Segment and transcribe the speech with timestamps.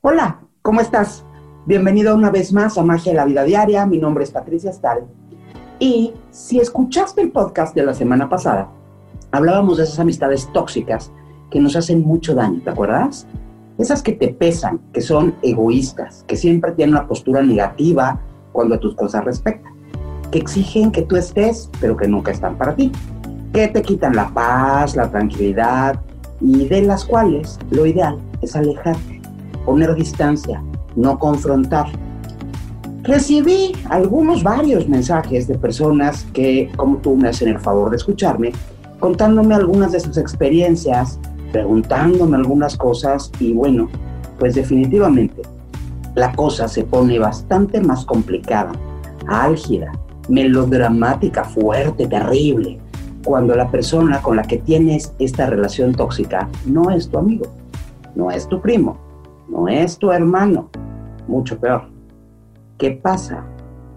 [0.00, 1.24] Hola, ¿cómo estás?
[1.66, 3.84] Bienvenido una vez más a Magia de la Vida Diaria.
[3.84, 5.02] Mi nombre es Patricia Stahl.
[5.80, 8.68] Y si escuchaste el podcast de la semana pasada,
[9.32, 11.10] hablábamos de esas amistades tóxicas
[11.50, 13.26] que nos hacen mucho daño, ¿te acuerdas?
[13.76, 18.20] Esas que te pesan, que son egoístas, que siempre tienen una postura negativa
[18.52, 19.72] cuando a tus cosas respectan,
[20.30, 22.92] que exigen que tú estés, pero que nunca están para ti,
[23.52, 26.00] que te quitan la paz, la tranquilidad
[26.40, 29.17] y de las cuales lo ideal es alejarte
[29.68, 30.62] poner distancia,
[30.96, 31.88] no confrontar.
[33.02, 38.52] Recibí algunos, varios mensajes de personas que, como tú, me hacen el favor de escucharme,
[38.98, 41.18] contándome algunas de sus experiencias,
[41.52, 43.90] preguntándome algunas cosas y bueno,
[44.38, 45.42] pues definitivamente
[46.14, 48.72] la cosa se pone bastante más complicada,
[49.26, 49.92] álgida,
[50.30, 52.78] melodramática, fuerte, terrible,
[53.22, 57.44] cuando la persona con la que tienes esta relación tóxica no es tu amigo,
[58.14, 59.07] no es tu primo,
[59.48, 60.70] no es tu hermano,
[61.26, 61.82] mucho peor.
[62.76, 63.44] ¿Qué pasa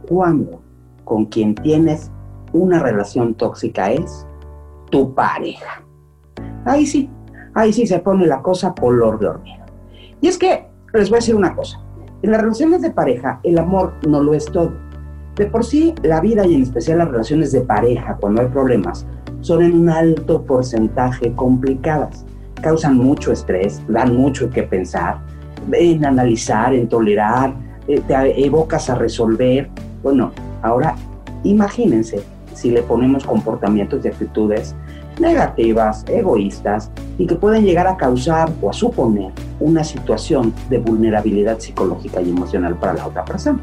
[0.08, 0.62] cuando
[1.04, 2.12] con quien tienes
[2.54, 4.26] una relación tóxica es
[4.90, 5.84] tu pareja?
[6.66, 7.10] Ahí sí,
[7.54, 9.66] ahí sí se pone la cosa color de hormiga.
[10.22, 11.80] Y es que les voy a decir una cosa,
[12.22, 14.74] en las relaciones de pareja el amor no lo es todo.
[15.36, 19.08] De por sí, la vida y en especial las relaciones de pareja, cuando hay problemas,
[19.40, 22.26] son en un alto porcentaje complicadas.
[22.62, 25.20] Causan mucho estrés, dan mucho que pensar,
[25.72, 27.54] en analizar, en tolerar,
[27.88, 29.70] eh, te evocas a resolver.
[30.04, 30.32] Bueno,
[30.62, 30.96] ahora
[31.44, 32.24] imagínense
[32.54, 34.76] si le ponemos comportamientos y actitudes
[35.20, 41.60] negativas, egoístas y que pueden llegar a causar o a suponer una situación de vulnerabilidad
[41.60, 43.60] psicológica y emocional para la otra persona.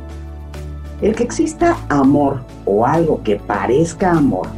[1.00, 4.48] El que exista amor o algo que parezca amor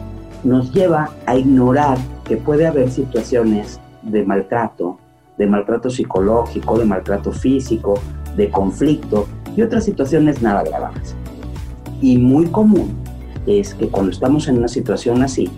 [0.43, 4.99] nos lleva a ignorar que puede haber situaciones de maltrato,
[5.41, 7.95] de maltrato psicológico, de maltrato físico,
[8.37, 11.17] de conflicto y otras situaciones nada graves.
[12.03, 12.91] Y muy común
[13.47, 15.51] es que cuando estamos en una situación así,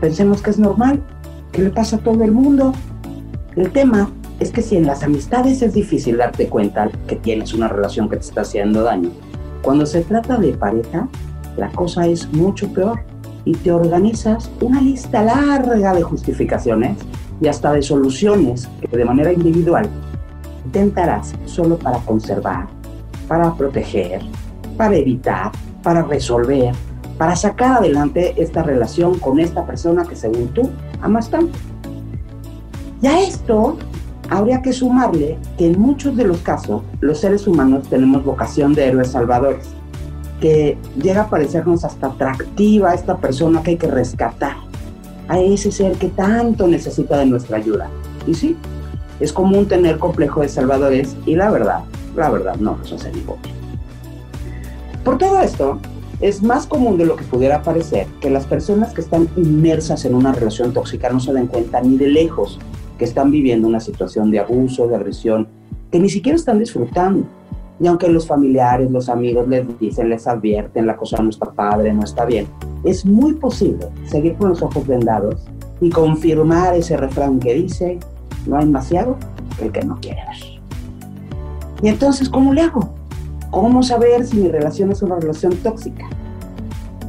[0.00, 1.00] pensemos que es normal,
[1.52, 2.72] que le pasa a todo el mundo.
[3.54, 4.10] El tema
[4.40, 8.16] es que si en las amistades es difícil darte cuenta que tienes una relación que
[8.16, 9.10] te está haciendo daño,
[9.62, 11.08] cuando se trata de pareja,
[11.56, 12.98] la cosa es mucho peor
[13.48, 16.98] y te organizas una lista larga de justificaciones
[17.40, 19.88] y hasta de soluciones que de manera individual
[20.66, 22.66] intentarás solo para conservar,
[23.26, 24.20] para proteger,
[24.76, 25.50] para evitar,
[25.82, 26.74] para resolver,
[27.16, 30.68] para sacar adelante esta relación con esta persona que según tú
[31.00, 31.58] amas tanto.
[33.00, 33.78] Y a esto
[34.28, 38.88] habría que sumarle que en muchos de los casos los seres humanos tenemos vocación de
[38.88, 39.70] héroes salvadores,
[40.40, 44.56] que llega a parecernos hasta atractiva esta persona que hay que rescatar
[45.28, 47.88] a ese ser que tanto necesita de nuestra ayuda.
[48.26, 48.56] Y sí,
[49.20, 51.80] es común tener complejo de salvadores y la verdad,
[52.16, 53.22] la verdad no nos hace ni
[55.04, 55.78] Por todo esto,
[56.20, 60.14] es más común de lo que pudiera parecer que las personas que están inmersas en
[60.14, 62.58] una relación tóxica no se den cuenta ni de lejos
[62.98, 65.46] que están viviendo una situación de abuso, de agresión,
[65.92, 67.24] que ni siquiera están disfrutando.
[67.80, 71.92] Y aunque los familiares, los amigos les dicen, les advierten, la cosa no está padre,
[71.92, 72.46] no está bien,
[72.84, 75.46] es muy posible seguir con los ojos vendados
[75.80, 77.98] y confirmar ese refrán que dice,
[78.46, 79.16] no hay demasiado
[79.62, 80.60] el que no quiere ver.
[81.82, 82.88] Y entonces, ¿cómo le hago?
[83.50, 86.04] ¿Cómo saber si mi relación es una relación tóxica?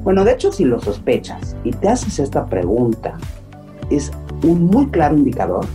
[0.03, 3.17] Bueno, de hecho, si lo sospechas y te haces esta pregunta,
[3.89, 4.11] es
[4.43, 5.65] un muy claro indicador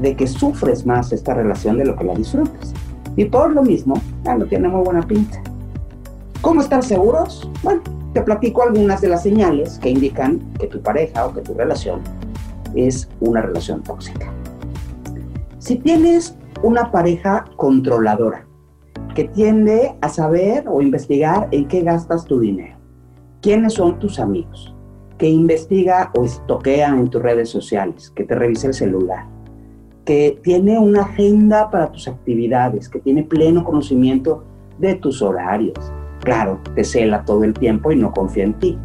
[0.00, 2.72] de que sufres más esta relación de lo que la disfrutas.
[3.16, 5.42] Y por lo mismo, ya no tiene muy buena pinta.
[6.40, 7.48] ¿Cómo estar seguros?
[7.62, 7.82] Bueno,
[8.12, 12.00] te platico algunas de las señales que indican que tu pareja o que tu relación
[12.74, 14.32] es una relación tóxica.
[15.58, 18.46] Si tienes una pareja controladora
[19.14, 22.76] que tiende a saber o investigar en qué gastas tu dinero,
[23.40, 24.74] quiénes son tus amigos,
[25.18, 29.26] que investiga o estoquea en tus redes sociales, que te revisa el celular,
[30.04, 34.44] que tiene una agenda para tus actividades, que tiene pleno conocimiento
[34.78, 35.78] de tus horarios,
[36.22, 38.78] Claro, te cela todo el tiempo y no confía en ti.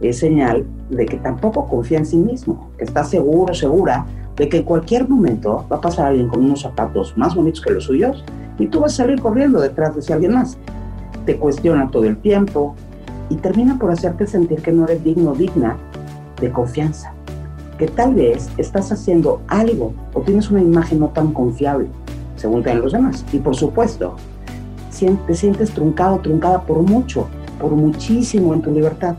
[0.00, 4.04] Es señal de que tampoco confía en sí mismo, que está seguro, segura
[4.36, 7.72] de que en cualquier momento va a pasar alguien con unos zapatos más bonitos que
[7.72, 8.24] los suyos
[8.58, 10.58] y tú vas a salir corriendo detrás de ese alguien más.
[11.24, 12.74] Te cuestiona todo el tiempo
[13.30, 15.76] y termina por hacerte sentir que no eres digno digna
[16.40, 17.13] de confianza,
[17.78, 21.88] que tal vez estás haciendo algo o tienes una imagen no tan confiable,
[22.36, 23.24] según te los demás.
[23.32, 24.16] Y por supuesto,
[25.26, 27.26] te sientes truncado, truncada por mucho,
[27.60, 29.16] por muchísimo en tu libertad.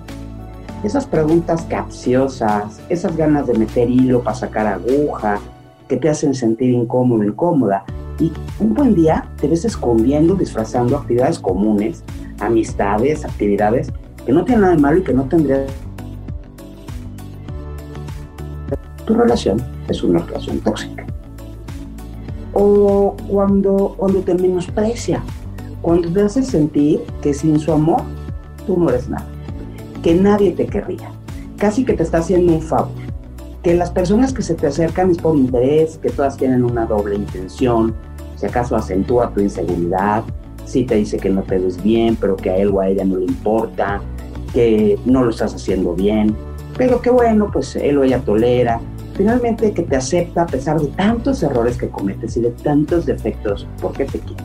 [0.83, 5.39] Esas preguntas capciosas, esas ganas de meter hilo para sacar aguja,
[5.87, 7.83] que te hacen sentir incómodo, incómoda,
[8.17, 12.01] Y un buen día te ves escondiendo, disfrazando actividades comunes,
[12.39, 13.91] amistades, actividades
[14.25, 15.65] que no tienen nada de malo y que no tendrían.
[19.05, 21.05] Tu relación es una relación tóxica.
[22.53, 25.21] O cuando, cuando te menosprecia,
[25.81, 28.01] cuando te hace sentir que sin su amor
[28.65, 29.27] tú no eres nada,
[30.01, 31.11] que nadie te querría,
[31.57, 32.89] casi que te está haciendo un favor,
[33.61, 37.15] que las personas que se te acercan es por interés, que todas tienen una doble
[37.15, 37.93] intención,
[38.35, 40.23] si acaso acentúa tu inseguridad,
[40.65, 43.05] si te dice que no te ves bien, pero que a él o a ella
[43.05, 44.01] no le importa,
[44.53, 46.35] que no lo estás haciendo bien,
[46.77, 48.79] pero que bueno, pues él o ella tolera,
[49.15, 53.67] finalmente que te acepta a pesar de tantos errores que cometes y de tantos defectos
[53.81, 54.43] porque te quiere.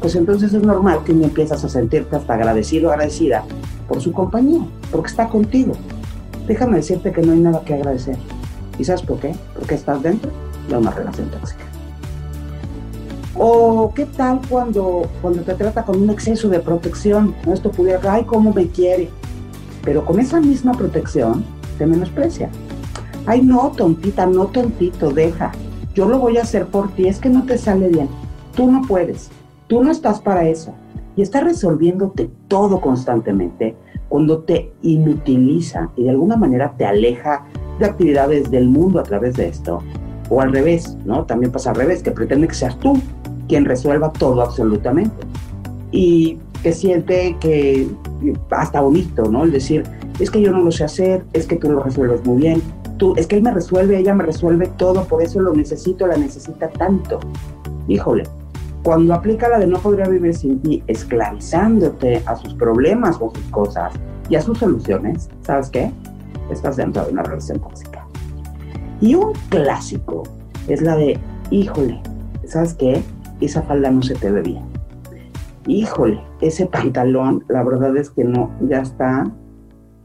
[0.00, 3.44] Pues entonces es normal que empiezas a sentirte hasta agradecido o agradecida
[3.86, 5.72] por su compañía, porque está contigo.
[6.46, 8.16] Déjame decirte que no hay nada que agradecer.
[8.78, 9.34] ¿Y sabes por qué?
[9.54, 10.30] Porque estás dentro
[10.68, 11.64] de una relación tóxica.
[13.36, 17.34] O qué tal cuando, cuando te trata con un exceso de protección.
[17.52, 19.10] Esto pudiera, ay, cómo me quiere.
[19.82, 21.44] Pero con esa misma protección
[21.78, 22.50] te menosprecia.
[23.30, 25.52] Ay, no, tontita, no, tontito, deja.
[25.94, 28.08] Yo lo voy a hacer por ti, es que no te sale bien.
[28.56, 29.30] Tú no puedes,
[29.68, 30.74] tú no estás para eso.
[31.14, 33.76] Y está resolviéndote todo constantemente
[34.08, 37.44] cuando te inutiliza y de alguna manera te aleja
[37.78, 39.78] de actividades del mundo a través de esto.
[40.28, 41.24] O al revés, ¿no?
[41.24, 42.94] También pasa al revés, que pretende que seas tú
[43.46, 45.24] quien resuelva todo absolutamente.
[45.92, 47.88] Y que siente que
[48.50, 49.44] hasta bonito, ¿no?
[49.44, 49.84] El decir,
[50.18, 52.60] es que yo no lo sé hacer, es que tú lo resuelves muy bien,
[53.16, 56.68] es que él me resuelve, ella me resuelve todo, por eso lo necesito, la necesita
[56.68, 57.20] tanto.
[57.88, 58.24] Híjole,
[58.82, 63.44] cuando aplica la de no podría vivir sin ti, esclavizándote a sus problemas o sus
[63.46, 63.92] cosas
[64.28, 65.92] y a sus soluciones, ¿sabes qué?
[66.50, 68.06] Estás dentro de una relación tóxica.
[69.00, 70.22] Y un clásico
[70.68, 71.18] es la de,
[71.50, 72.00] híjole,
[72.44, 73.02] ¿sabes qué?
[73.40, 74.62] esa falda no se te ve bien.
[75.66, 79.30] Híjole, ese pantalón, la verdad es que no, ya está.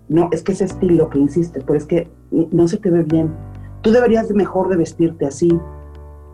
[0.07, 2.07] No, es que ese estilo que insiste, pero es que
[2.51, 3.33] no se te ve bien.
[3.81, 5.59] Tú deberías mejor de vestirte así.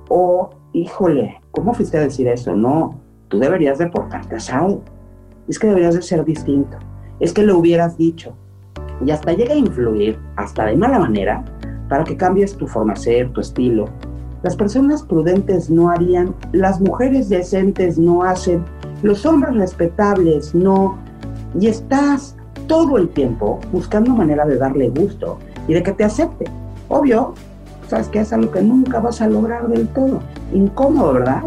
[0.10, 2.56] O, híjole, ¿cómo fuiste a decir eso?
[2.56, 4.82] No, tú deberías de portarte asado.
[5.48, 6.78] Es que deberías de ser distinto.
[7.20, 8.34] Es que lo hubieras dicho.
[9.06, 11.44] Y hasta llega a influir, hasta de mala manera,
[11.90, 13.86] para que cambies tu forma de ser, tu estilo,
[14.44, 18.66] las personas prudentes no harían, las mujeres decentes no hacen,
[19.04, 20.98] los hombres respetables no.
[21.60, 22.36] Y estás
[22.68, 25.38] todo el tiempo buscando manera de darle gusto
[25.72, 26.44] y de que te acepte.
[26.90, 27.34] Obvio,
[27.88, 30.20] sabes que es algo que nunca vas a lograr del todo.
[30.54, 31.44] Incómodo, ¿verdad?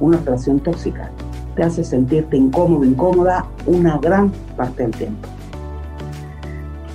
[0.00, 1.10] Una relación tóxica
[1.54, 5.28] te hace sentirte incómodo, incómoda una gran parte del tiempo.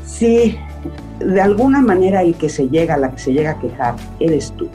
[0.04, 0.58] Si
[1.20, 4.68] de alguna manera el que se llega, la que se llega a quejar, eres tú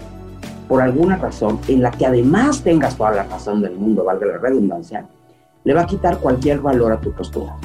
[0.69, 4.39] por alguna razón, en la que además tengas toda la razón del mundo, valga la
[4.39, 5.05] redundancia,
[5.65, 7.57] le va a quitar cualquier valor a tu postura.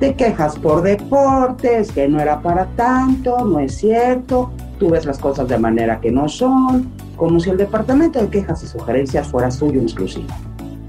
[0.00, 5.18] Te quejas por deportes, que no era para tanto, no es cierto, tú ves las
[5.18, 9.50] cosas de manera que no son, como si el departamento de quejas y sugerencias fuera
[9.50, 10.28] suyo exclusivo.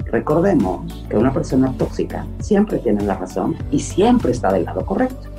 [0.05, 5.29] Recordemos que una persona tóxica siempre tiene la razón y siempre está del lado correcto.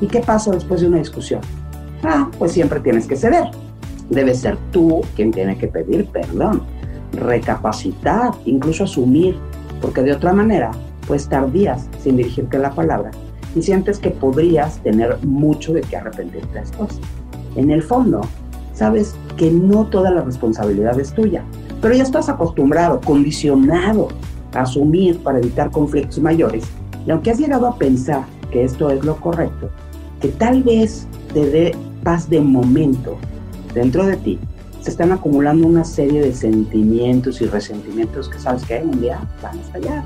[0.00, 1.40] ¿Y qué pasa después de una discusión?
[2.04, 3.50] Ah, pues siempre tienes que ceder
[4.10, 6.62] debe ser tú quien tiene que pedir perdón,
[7.12, 9.36] recapacitar, incluso asumir,
[9.80, 10.70] porque de otra manera
[11.08, 13.10] puedes estar días sin dirigirte la palabra
[13.56, 17.00] y sientes que podrías tener mucho de qué arrepentirte después.
[17.56, 18.20] En el fondo,
[18.74, 21.42] sabes que no toda la responsabilidad es tuya,
[21.80, 24.08] pero ya estás acostumbrado, condicionado
[24.54, 26.64] a asumir para evitar conflictos mayores.
[27.06, 29.70] Y aunque has llegado a pensar que esto es lo correcto,
[30.20, 33.16] que tal vez te dé paz de momento,
[33.74, 34.38] dentro de ti
[34.82, 39.58] se están acumulando una serie de sentimientos y resentimientos que sabes que un día van
[39.58, 40.04] a estallar.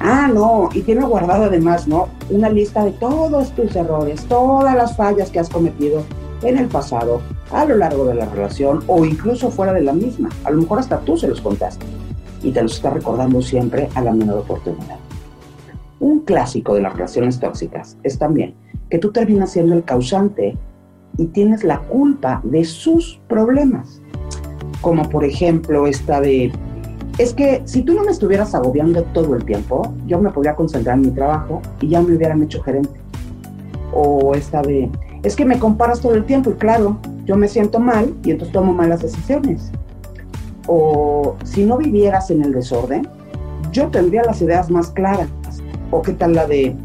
[0.00, 2.08] Ah, no, y tiene guardado además, ¿no?
[2.30, 6.02] Una lista de todos tus errores, todas las fallas que has cometido
[6.42, 10.28] en el pasado, a lo largo de la relación o incluso fuera de la misma.
[10.44, 11.86] A lo mejor hasta tú se los contaste
[12.42, 14.98] y te los está recordando siempre a la menor oportunidad.
[15.98, 18.54] Un clásico de las relaciones tóxicas es también
[18.90, 20.56] que tú terminas siendo el causante
[21.16, 24.02] y tienes la culpa de sus problemas.
[24.82, 26.52] Como por ejemplo esta de,
[27.18, 30.96] es que si tú no me estuvieras agobiando todo el tiempo, yo me podría concentrar
[30.96, 33.00] en mi trabajo y ya me hubieran hecho gerente.
[33.92, 34.90] O esta de,
[35.22, 38.52] es que me comparas todo el tiempo y claro, yo me siento mal y entonces
[38.52, 39.70] tomo malas decisiones.
[40.66, 43.08] O si no vivieras en el desorden,
[43.72, 45.28] yo tendría las ideas más claras.
[45.90, 46.76] O qué tal la de,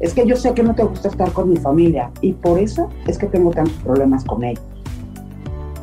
[0.00, 2.88] es que yo sé que no te gusta estar con mi familia y por eso
[3.06, 4.62] es que tengo tantos problemas con ellos.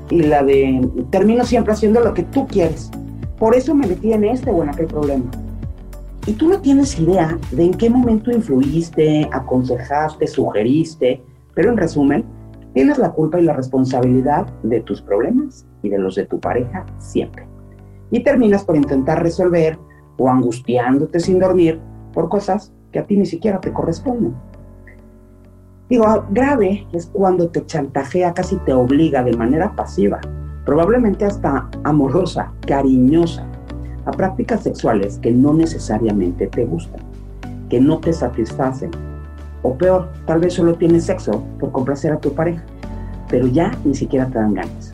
[0.09, 2.91] y la de termino siempre haciendo lo que tú quieres.
[3.45, 5.29] Por eso me metí en este o en aquel problema.
[6.25, 11.21] Y tú no tienes idea de en qué momento influiste, aconsejaste, sugeriste,
[11.53, 12.25] pero en resumen,
[12.73, 16.87] tienes la culpa y la responsabilidad de tus problemas y de los de tu pareja
[16.97, 17.45] siempre.
[18.09, 19.77] Y terminas por intentar resolver
[20.17, 21.79] o angustiándote sin dormir
[22.13, 24.33] por cosas que a ti ni siquiera te corresponden.
[25.87, 30.19] Digo, grave es cuando te chantajea, casi te obliga de manera pasiva,
[30.65, 33.45] probablemente hasta amorosa, cariñosa,
[34.05, 37.01] a prácticas sexuales que no necesariamente te gustan,
[37.69, 38.91] que no te satisfacen.
[39.61, 42.63] O peor, tal vez solo tienes sexo por complacer a tu pareja,
[43.29, 44.93] pero ya ni siquiera te dan ganas.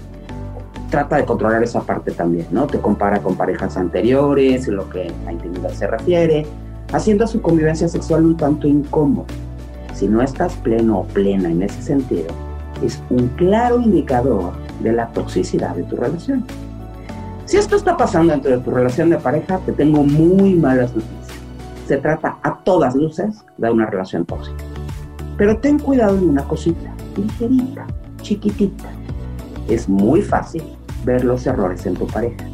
[0.89, 2.67] Trata de controlar esa parte también, ¿no?
[2.67, 6.45] Te compara con parejas anteriores, en lo que a intimidad se refiere,
[6.93, 9.25] haciendo su convivencia sexual un tanto incómodo
[10.01, 12.29] si no estás pleno o plena en ese sentido,
[12.83, 14.51] es un claro indicador
[14.81, 16.45] de la toxicidad de tu relación.
[17.45, 21.39] Si esto está pasando dentro de tu relación de pareja, te tengo muy malas noticias.
[21.87, 24.63] Se trata a todas luces de una relación tóxica.
[25.37, 27.87] Pero ten cuidado en una cosita, ligerita,
[28.21, 28.89] chiquitita.
[29.67, 30.63] Es muy fácil
[31.03, 32.45] ver los errores en tu pareja,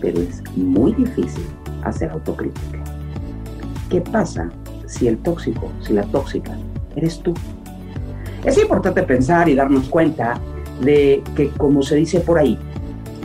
[0.00, 1.46] pero es muy difícil
[1.82, 2.78] hacer autocrítica.
[3.88, 4.50] ¿Qué pasa
[4.88, 6.56] si el tóxico, si la tóxica
[6.96, 7.34] eres tú.
[8.44, 10.40] Es importante pensar y darnos cuenta
[10.80, 12.58] de que, como se dice por ahí,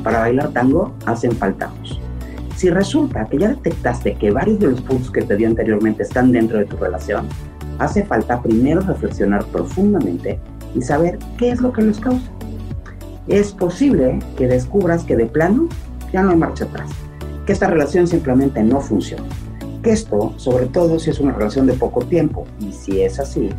[0.03, 1.71] para bailar tango hacen falta
[2.55, 6.31] Si resulta que ya detectaste que varios de los puntos que te di anteriormente están
[6.31, 7.27] dentro de tu relación,
[7.79, 10.39] hace falta primero reflexionar profundamente
[10.75, 12.29] y saber qué es lo que los causa.
[13.27, 15.69] Es posible que descubras que de plano
[16.11, 16.89] ya no hay marcha atrás,
[17.45, 19.23] que esta relación simplemente no funciona
[19.83, 23.49] que esto, sobre todo si es una relación de poco tiempo, y si es así,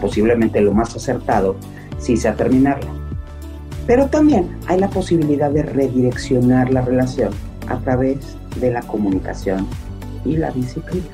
[0.00, 1.56] posiblemente lo más acertado,
[1.98, 2.90] sí sea terminarla.
[3.86, 7.30] Pero también hay la posibilidad de redireccionar la relación
[7.68, 8.18] a través
[8.60, 9.66] de la comunicación
[10.24, 11.06] y la disciplina.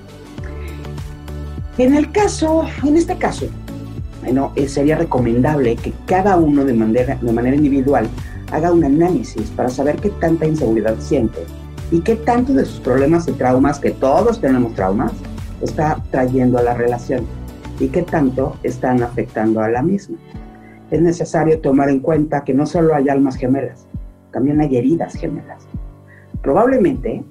[1.78, 3.46] En el caso, en este caso,
[4.22, 8.08] bueno, eh, sería recomendable que cada uno de manera, de manera individual
[8.52, 11.40] haga un análisis para saber qué tanta inseguridad siente
[11.90, 15.12] y qué tanto de sus problemas y traumas, que todos tenemos traumas,
[15.62, 17.26] está trayendo a la relación
[17.78, 20.18] y qué tanto están afectando a la misma.
[20.90, 23.86] Es necesario tomar en cuenta que no solo hay almas gemelas,
[24.32, 25.66] también hay heridas gemelas.
[26.42, 27.22] Probablemente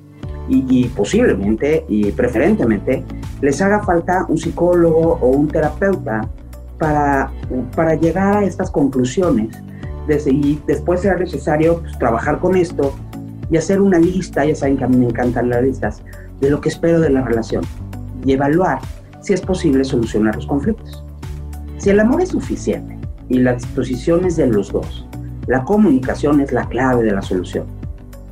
[0.50, 3.04] y, posiblemente y preferentemente
[3.42, 6.28] les haga falta un psicólogo o un terapeuta
[6.78, 7.32] para,
[7.76, 9.62] para llegar a estas conclusiones.
[10.26, 12.96] y después será necesario pues, trabajar con esto
[13.52, 16.02] y hacer una lista, ya saben que a mí me encantan las listas,
[16.40, 17.64] de lo que espero de la relación
[18.26, 18.80] y evaluar
[19.22, 21.04] si es posible solucionar los conflictos.
[21.78, 22.99] Si el amor es suficiente
[23.30, 25.08] y la disposición es de los dos,
[25.48, 27.66] la comunicación es la clave de la solución.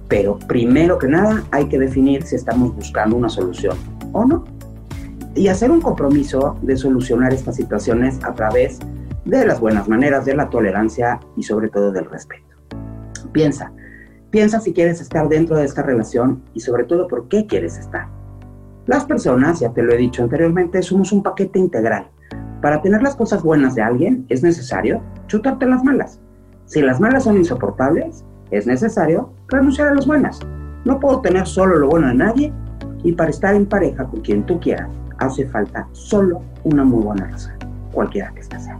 [0.08, 3.78] Pero primero que nada hay que definir si estamos buscando una solución
[4.12, 4.46] o no.
[5.36, 8.80] Y hacer un compromiso de solucionar estas situaciones a través
[9.26, 12.46] de las buenas maneras, de la tolerancia y sobre todo del respeto.
[13.34, 13.72] Piensa,
[14.30, 18.08] Piensa si quieres estar dentro de esta relación y sobre todo por qué quieres estar.
[18.86, 22.10] Las personas, ya te lo he dicho anteriormente, somos un paquete integral.
[22.62, 26.20] Para tener las cosas buenas de alguien es necesario chutarte las malas.
[26.66, 30.40] Si las malas son insoportables, es necesario renunciar a las buenas.
[30.84, 32.54] No puedo tener solo lo bueno de nadie
[33.04, 37.28] y para estar en pareja con quien tú quieras hace falta solo una muy buena
[37.28, 37.54] razón,
[37.92, 38.80] cualquiera que sea.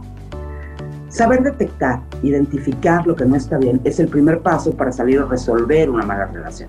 [1.08, 5.24] Saber detectar, identificar lo que no está bien es el primer paso para salir a
[5.24, 6.68] resolver una mala relación.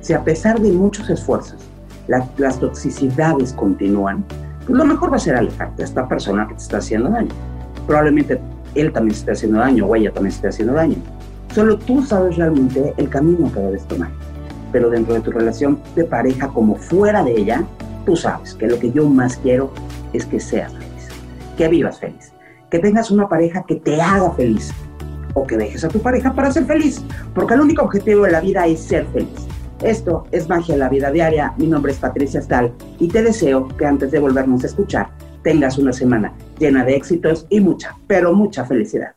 [0.00, 1.58] Si a pesar de muchos esfuerzos
[2.06, 4.24] las toxicidades continúan,
[4.66, 7.30] pues lo mejor va a ser alejarte de esta persona que te está haciendo daño.
[7.86, 8.40] Probablemente
[8.74, 10.96] él también se esté haciendo daño o ella también se esté haciendo daño.
[11.54, 14.10] Solo tú sabes realmente el camino que debes tomar.
[14.72, 17.64] Pero dentro de tu relación de pareja como fuera de ella,
[18.04, 19.70] tú sabes que lo que yo más quiero
[20.12, 21.08] es que seas feliz,
[21.56, 22.32] que vivas feliz
[22.70, 24.72] que tengas una pareja que te haga feliz
[25.34, 27.02] o que dejes a tu pareja para ser feliz,
[27.34, 29.46] porque el único objetivo de la vida es ser feliz.
[29.82, 33.68] Esto es Magia en la Vida Diaria, mi nombre es Patricia Stahl y te deseo
[33.76, 35.10] que antes de volvernos a escuchar
[35.42, 39.15] tengas una semana llena de éxitos y mucha, pero mucha felicidad.